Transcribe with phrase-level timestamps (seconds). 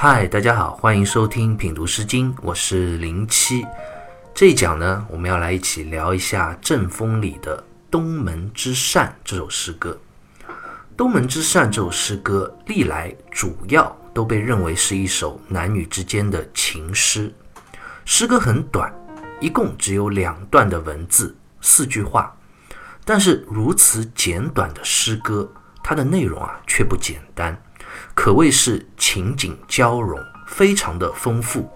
[0.00, 3.66] 嗨，大家好，欢迎收听品读诗经，我是零七。
[4.32, 7.60] 这一讲呢，我们要来一起聊一下《正风》里的
[7.90, 9.98] 《东门之扇》这首诗歌。
[10.96, 17.34] 《东门之扇》这首诗歌历来主要都被认为是一首男女之间的情诗。
[18.04, 18.94] 诗歌很短，
[19.40, 22.32] 一共只有两段的文字，四句话。
[23.04, 25.52] 但是如此简短的诗歌，
[25.82, 27.60] 它的内容啊却不简单，
[28.14, 31.68] 可谓是情景交融，非常的丰富。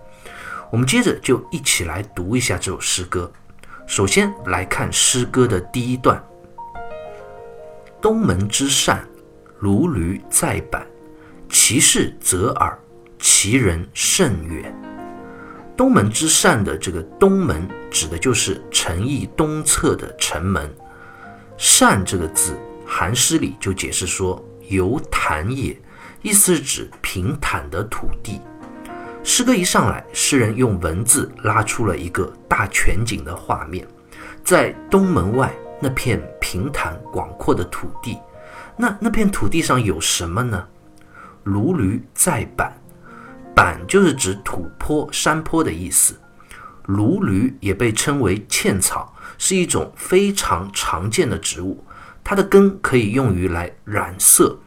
[0.71, 3.31] 我们接着就一起来读一下这首诗歌。
[3.87, 6.23] 首先来看诗歌的第一段：
[8.01, 9.07] 东门之扇，
[9.59, 10.87] 如驴在板，
[11.49, 12.79] 其势则耳，
[13.19, 14.75] 其人甚远。
[15.77, 20.73] 东门之扇的这个东门，指的就是城邑东侧的城门。
[21.59, 25.77] 扇这个字，韩诗里就解释说由谈也，
[26.23, 28.41] 意思是指平坦的土地。
[29.25, 33.87] 诗歌一上来，诗人用文字拉出了一个大全景的画面，
[34.43, 38.19] 在东门外那片平坦广阔的土地，
[38.77, 40.67] 那那片土地上有什么呢？
[41.43, 42.73] 如驴在板。
[43.55, 46.15] 板就是指土坡、山坡的意思。
[46.87, 51.85] 芦驴也被称为茜草，是一种非常常见的植物。
[52.25, 54.59] 它的根可以用于来染色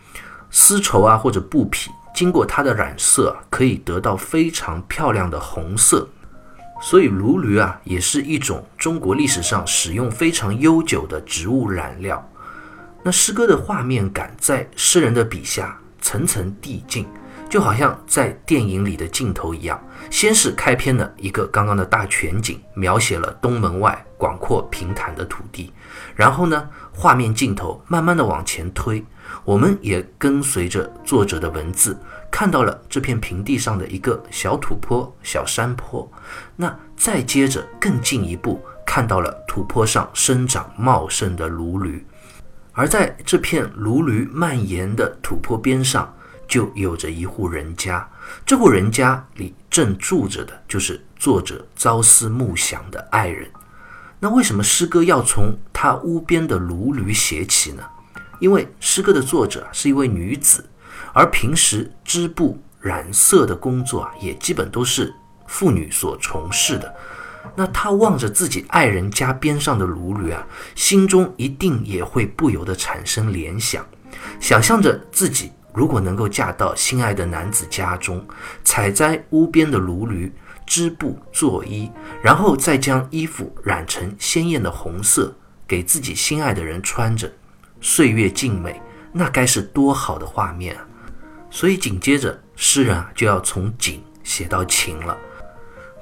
[0.58, 1.92] 丝绸啊，或者布匹。
[2.16, 6.08] 经过它的染色，可以得到非常漂亮的红色。
[6.82, 12.26] 所以卢驴啊，也是一种中国历史上使用非常悠久的植物染料。
[13.04, 17.06] 那诗歌的画面感在诗人的笔下层层递进。
[17.48, 25.72] 就好像在电影里的镜头一样，先是开篇的一个刚刚的大全景，描写了东门外广阔平坦的土地，
[26.16, 29.04] 然后呢，画面镜头慢慢的往前推，
[29.44, 31.98] 我们也跟随着作者的文字，
[32.32, 36.10] 看到了这片平地上的一个小土坡、小山坡，
[36.56, 42.04] 那再接着更进一步，看到了土坡上生长茂盛的芦苇，
[42.72, 46.12] 而在这片芦苇蔓延的土坡边上。
[46.48, 48.08] 就有着一户人家，
[48.46, 53.50] 这户人家里正住着的就是作者朝思暮想的爱人。
[54.26, 57.84] 那为什么诗歌要从他屋边的芦驴写起呢？
[58.40, 60.68] 因为诗歌的作者是一位女子，
[61.14, 65.14] 而平时织布染色的工作啊，也基本都是
[65.46, 66.92] 妇女所从事的。
[67.56, 70.44] 那她望着自己爱人家边上的芦驴啊，
[70.74, 73.86] 心中一定也会不由得产生联想，
[74.40, 75.52] 想象着自己。
[75.72, 78.26] 如果能够嫁到心爱的男子家中，
[78.64, 80.34] 采摘屋边的芦驴，
[80.66, 81.92] 织布做衣，
[82.24, 85.34] 然后再将衣服染成鲜艳的红色，
[85.68, 87.32] 给自己心爱的人穿着，
[87.82, 88.82] 岁月静美，
[89.12, 90.88] 那该是多好的画面啊！
[91.50, 95.18] 所以紧接着，诗人啊就要从景写到情了。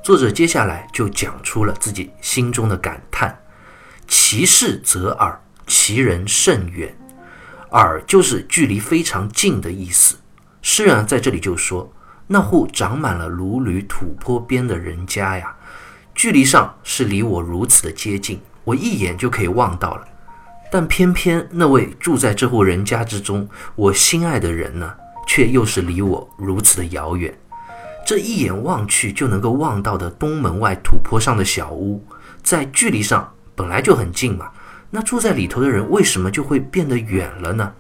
[0.04, 3.40] 作者接下来就讲出了自己心中的感叹
[4.08, 6.94] ：“其事则耳，其人甚远。”
[7.72, 10.16] 耳就是距离非常近的意思。
[10.62, 11.92] 诗人在这里就说，
[12.28, 15.56] 那户长满了芦驴土坡边的人家呀，
[16.16, 20.04] 距离上是离我如此的接近，我一眼就可以望到了。
[20.72, 24.92] 但偏偏那位住在这户人家之中，我心爱的人呢，
[25.28, 27.32] 却又是离我如此的遥远。
[28.06, 32.04] 这一眼望去就能够望到的东门外土坡上的小屋，
[32.42, 34.50] 在距离上本来就很近嘛。
[34.90, 37.74] 那住在里头的人为什么就会变得远了呢？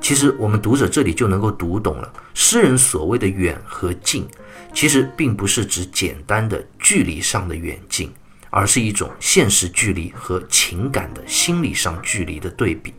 [0.00, 4.26] 其实我们读者这里就能够读懂了，诗人所谓的远和近，
[4.74, 8.10] 其实并不是指简单的距离上的远近，
[8.48, 12.94] 而是一种现实距离和情感的心理上距离的对比。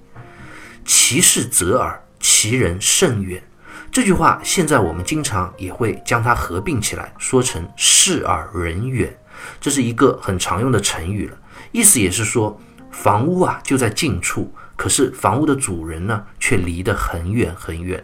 [0.86, 3.44] 其事则耳，其人甚远。
[3.92, 9.14] 这句话现在我们经常也会将它合并起来，说成事耳人远，
[9.60, 11.38] 这是一个很常用的成语了，
[11.72, 12.60] 意思也是说。
[12.92, 18.04] 房屋啊就在近处，可是房屋的主人呢却离得很远很远。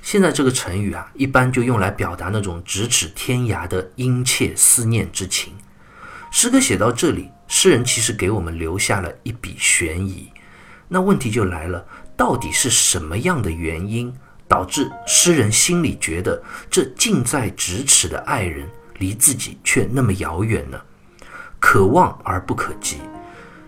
[0.00, 5.52] 现在这个成语啊，一般就用来表达那种咫尺天涯的殷切思念之情。
[6.30, 10.32] 诗歌写到这里，诗人其实给我们留下了一笔悬疑。
[10.88, 11.84] 那问题就来了，
[12.16, 14.10] 到底是什么样的原因
[14.48, 18.66] 导致诗人心里觉得这近在咫尺的爱人
[18.96, 20.80] 离自己却那么遥远呢？
[21.60, 22.96] 可望而不可及。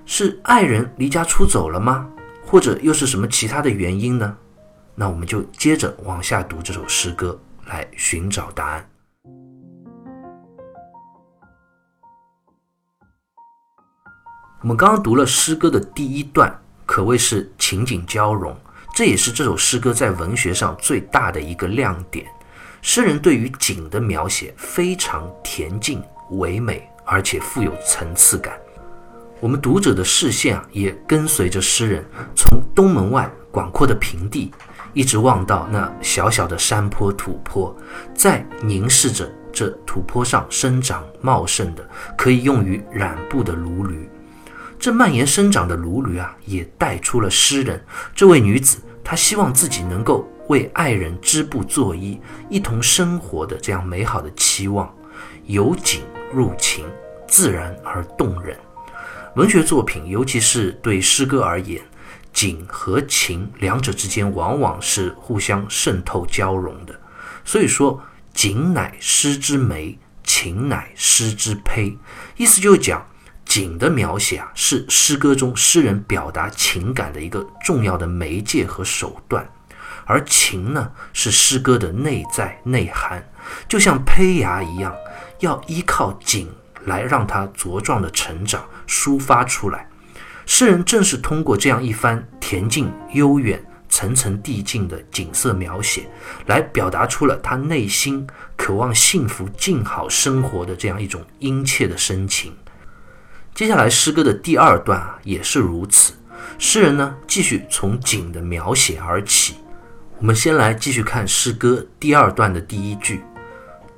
[0.07, 2.09] 是爱人离家出走了吗？
[2.47, 4.37] 或者又是什么其他的原因呢？
[4.95, 8.89] 那我们就接着往下读这首诗歌，来寻找答案。
[14.63, 16.57] 我们刚刚读了诗歌的第一段，
[16.87, 18.57] 可谓是情景交融，
[18.95, 22.27] 这也是这首诗歌在文学上最大的一个亮点。
[22.81, 28.59] 诗人对于景的描写非常恬静唯美，而且富有层次感。
[29.39, 32.05] 我们读者的视线啊，也跟随着诗人
[32.35, 34.51] 从东门外广阔的平地，
[34.95, 37.77] 一直望到那小小的山坡土坡，
[38.15, 41.87] 再凝视着这土坡上生长茂盛的
[42.17, 44.09] 可以用于染布的芦驴。
[44.79, 47.83] 这蔓延生长的芦驴啊，也带出了诗人
[48.15, 52.19] 这位女子，她希望自己能够为爱人织布作衣，
[52.49, 54.91] 一同生活的这样美好的期望。
[55.45, 56.87] 由景入情，
[57.29, 58.57] 自然而动人。
[59.37, 61.83] 文学作品，尤其是对诗歌而言，
[62.33, 66.99] 景和情两者之间往往是互相渗透交融的。
[67.45, 68.03] 所以说，
[68.33, 71.99] 景乃诗之媒，情乃诗之胚。
[72.37, 73.07] 意思就是讲。
[73.45, 79.49] 景的描写啊，是诗歌中诗人表达情感的一个重要的媒介和手段，
[80.05, 83.25] 而情呢，是诗歌的内在内涵，
[83.69, 84.93] 就像胚芽一样，
[85.39, 86.53] 要依靠景
[86.87, 89.87] 来让他茁壮的成长，抒发出来。
[90.47, 96.09] 诗人正是通过这样一番恬静悠远、层层递进的景色描写，
[96.47, 102.55] 来表达出了他内心渴望幸福静好生活的这样一种殷切的深情。
[103.55, 106.13] 接下来诗歌的第二段啊，也是如此。
[106.59, 109.57] 诗人呢，继续从景的描写而起。
[110.19, 113.23] 我们先来继续看诗歌第二段的第一句：“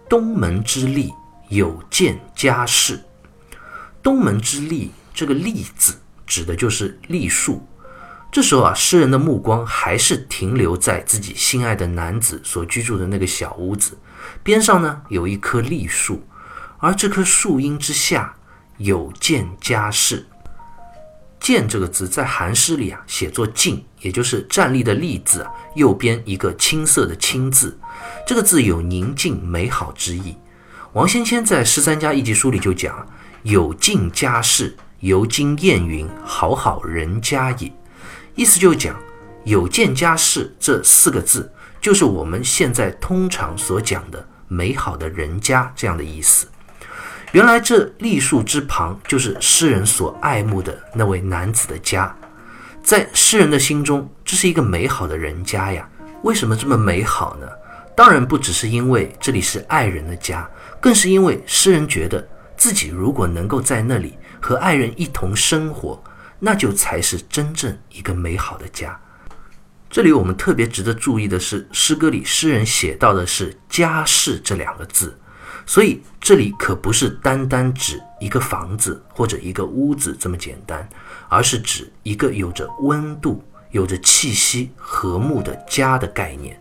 [0.09, 1.13] 东门之栗，
[1.49, 3.05] 有见家室。”
[4.03, 5.95] 东门之栗，这个“栗”字
[6.27, 7.67] 指的就是栗树。
[8.31, 13.99] 这时候啊，诗人的目光还是停留在自己心爱的男子所居住的那个小屋子
[14.43, 16.23] 边上呢，有一棵栗树，
[16.79, 18.35] 而这棵树荫之下。
[18.81, 20.25] 有见家室，
[21.41, 27.77] 见这个字在韩诗里啊写作静，也就是站立的立字啊，右边一个青色的青字，
[28.25, 30.37] 这个字有宁静美好之意。
[30.95, 33.07] 王先谦在《十三家一集书》里就讲
[33.45, 37.71] ：“有尽家室，犹今燕云，好好人家也。”
[38.35, 38.99] 意思就讲
[39.45, 46.47] 有见家室这四个字，就是我们现在通常所讲的美好的人家这样的意思。
[47.33, 52.17] 原来这栗树之旁，就是诗人所爱慕的那位男子的家。
[52.83, 55.87] 在诗人的心中，这是一个美好的人家呀。
[56.23, 57.47] 为什么这么美好呢？
[57.99, 60.49] 当然不只是因为这里是爱人的家，
[60.81, 62.25] 更是因为诗人觉得
[62.57, 66.01] 自己如果能够在那里和爱人一同生活，
[66.39, 68.97] 那就才是真正一个美好的家。
[69.91, 75.19] 这里我们特别值得注意的是，诗歌里诗人写到的是“家室”这两个字。
[75.67, 80.89] 所以这里可不是单单指一个房子或者一个屋子这么简单，
[81.29, 83.43] 而是指一个有着温度、
[83.73, 86.55] 有着气息、和睦的家的概念。《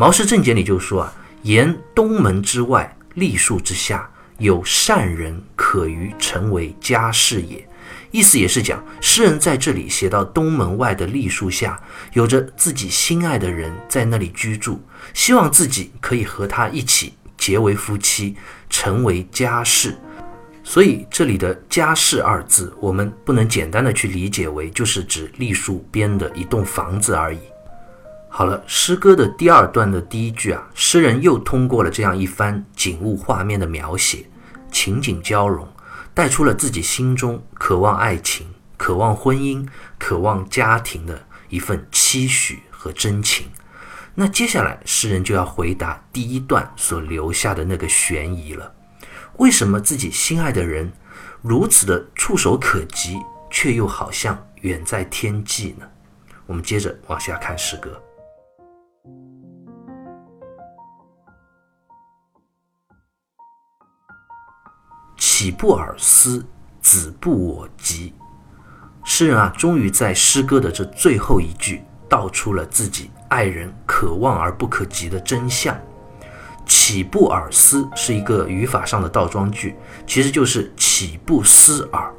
[0.00, 1.12] 毛氏正解》里就说啊
[1.44, 7.62] ：“沿东门之外，栗树之下，有善人可于成为家室也。”
[8.10, 11.78] 意思也是讲，诗人在这里写到东门外的栗树下，
[12.14, 14.82] 有着自己心爱的人在那里居住，
[15.12, 17.12] 希望自己可以和他一起。
[17.36, 18.34] 结为夫妻，
[18.70, 19.94] 成为家室，
[20.64, 27.40] 所以这里的“家室”二字，我们不能简单的去理解为就是指栗树边的一栋房子而已。
[28.40, 34.24] 好了，诗歌的第二段的第一句啊，诗人又通过了这样一番景物画面的描写，
[34.72, 35.68] 情景交融，
[36.14, 38.46] 带出了自己心中渴望爱情、
[38.78, 39.68] 渴望婚姻、
[39.98, 43.46] 渴望家庭的一份期许和真情。
[44.14, 48.72] 那接下来，诗人就要回答第一段所留下的那个悬疑了：
[49.36, 50.90] 为什么自己心爱的人
[51.42, 53.18] 如此的触手可及，
[53.50, 55.86] 却又好像远在天际呢？
[56.46, 58.02] 我们接着往下看诗歌：
[65.40, 66.44] 岂不尔思，
[66.82, 68.12] 子不我及。
[69.04, 73.10] 诗人啊，终于在诗歌的这最后一句道出了自己。
[73.28, 75.74] 爱人可望而不可及的真相，
[76.66, 79.74] 岂不尔思是一个语法上的倒装句，
[80.06, 82.12] 其实就是岂不思尔。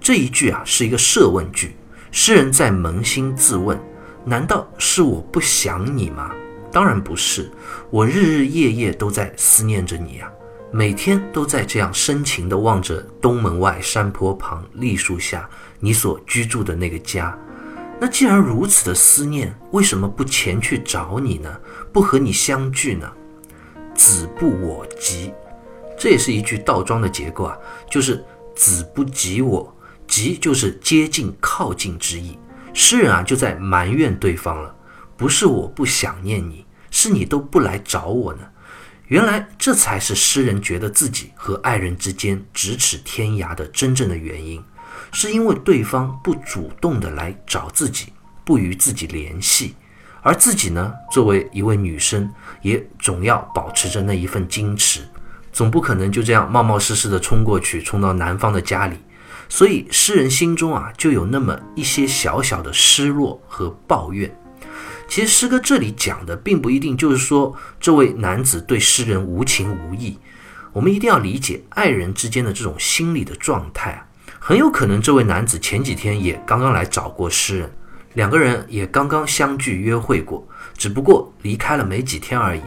[0.00, 1.76] 这一句啊是一个设问句，
[2.10, 3.78] 诗人在扪心自问：
[4.24, 6.32] 难道是我不想你吗？
[6.72, 7.52] 当然不是，
[7.88, 10.28] 我日日夜夜都在思念着你啊，
[10.70, 15.48] 每天都在这样深情地望着东门外山坡旁栗树下
[15.80, 17.36] 你所居住的那个家。
[17.98, 21.58] 那既然如此的思念，为什么不前去找你呢？
[21.90, 23.10] 不和你相聚呢？
[23.94, 25.32] 子不我及，
[25.98, 27.56] 这也是一句倒装的结构啊，
[27.90, 28.22] 就是
[28.54, 29.74] 子不及我，
[30.06, 32.38] 及就是接近、靠近之意。
[32.74, 34.72] 诗人啊就在埋怨对方了，
[35.16, 38.40] 不是我不想念你，是你都不来找我呢。
[39.08, 44.62] 原来这才是诗人觉得自己和爱人之间咫尺天涯的真正的原因，
[45.12, 48.12] 是因为对方不主动的来找自己，
[48.44, 49.74] 不与自己联系，
[50.20, 55.00] 而自己呢，作为一位女生，也总要保持着那一份矜持，
[55.54, 58.98] 总不可能就这样冒冒失失的冲过去，冲到男方的家里，
[59.48, 64.30] 所以诗人心中啊，就有那么一些小小的失落和抱怨。
[65.08, 70.18] 其实诗歌这里讲的并不一定就是说这位男子对诗人无情无义，
[70.72, 74.06] 我们一定要理解爱人之间的这种心理的状态啊，
[74.38, 77.72] 很有可能这位男子前几天也刚刚来找过诗人，
[78.12, 80.46] 两个人也刚刚相聚约会过，
[80.76, 82.60] 只不过离开了没几天而已。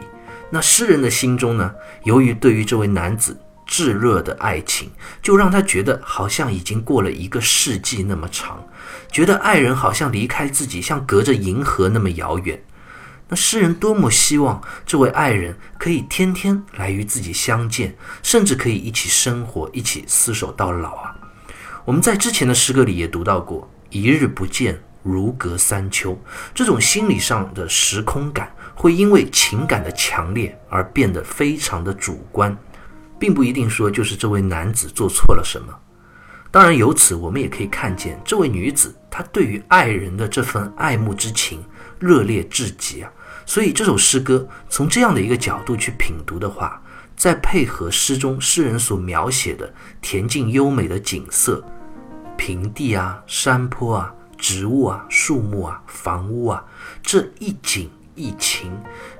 [0.50, 1.72] 那诗人的心中呢，
[2.02, 3.38] 由于对于这位男子
[3.72, 4.90] 炙热的爱情，
[5.22, 8.62] 就让他觉得好像已经过了一个世纪那么长。
[9.10, 12.62] 觉得爱人好像离开自己，像隔着银河那么遥远。
[13.28, 21.16] 那诗人多么希望这位爱人可以天天来与自己相见，甚至可以一起生活，一起厮守到老啊！
[21.86, 26.22] 我们在之前的诗歌里也读到过“一日不见，如隔三秋”，
[26.54, 32.54] 这种心理上的时空感会因为情感的强烈而变得非常的主观，
[33.22, 35.72] 并不一定说就是这位男子做错了什么。
[36.50, 41.62] 当然，由此我们也可以看见，这位女子她对于爱人的这份爱慕之情
[42.00, 43.08] 热烈至极啊！
[43.46, 46.82] 所以这首诗歌从这样的一个角度去品读的话，
[47.16, 51.64] 再配合诗中诗人所描写的恬静优美的景色，
[52.36, 56.64] 平地啊、山坡啊、植物啊、树木啊、房屋啊，
[57.04, 58.72] 这一景一情，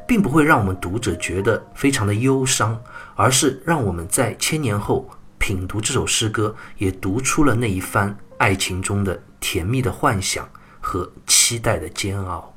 [0.09, 2.76] 并不会让我们读者觉得非常的忧伤，
[3.14, 5.09] 而是让我们在千年后。
[5.38, 10.49] 品读这首诗歌，也读出了那一番爱情中的甜蜜的幻想
[10.81, 12.54] 和期待的煎熬。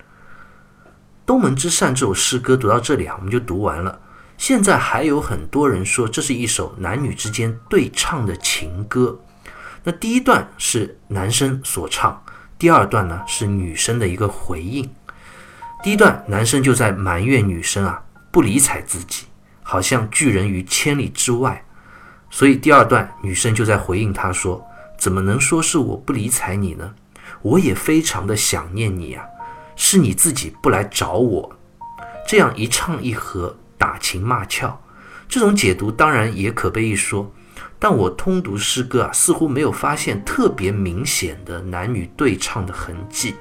[1.24, 4.00] 《东门之扇》这首诗歌读到这里啊，我们就读完了。
[4.36, 9.20] 现在还有很多人说这是一首男女之间对唱的情歌。
[9.84, 12.20] 那第一段是男生所唱，
[12.58, 14.92] 第二段呢是女生的一个回应。
[15.84, 19.26] 第一段男生就在埋怨女生啊不理睬自己，
[19.68, 21.60] 好像拒人于千里之外。
[22.30, 24.64] 所以第二段，女生就在回应他说
[24.96, 26.94] ：“怎么能说是我不理睬你呢？
[27.42, 29.26] 我也非常的想念你呀，
[29.74, 31.52] 是你自己不来找我。”
[32.28, 34.78] 这样一唱一和，打情骂俏，
[35.28, 37.32] 这种解读当然也可被一说。
[37.78, 43.34] 但我通读诗歌啊，似乎没有发现特别明显的男女对唱的痕迹。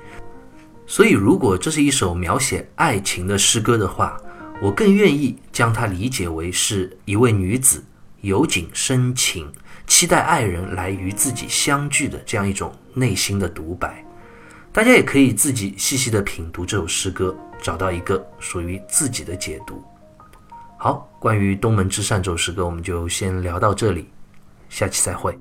[0.85, 4.17] 所以，如果这是一首描写爱情的诗歌的话，
[4.61, 7.83] 我更愿意将它理解为是一位女子。
[8.21, 9.51] 由景生情，
[9.85, 14.03] 期待爱人来与自己相聚的这样一种内心的独白，
[14.71, 19.79] 大家也可以自己细细的品读这首诗歌，找到一个属于自己的解读。
[20.79, 24.09] 好，关于《东门之扇》这首诗歌，我们就先聊到这里，
[24.69, 25.37] 下期再会。